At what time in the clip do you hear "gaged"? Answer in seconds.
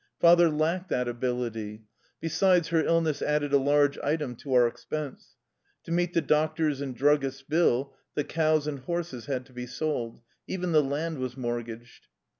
11.67-12.07